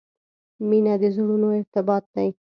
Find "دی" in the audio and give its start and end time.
2.15-2.29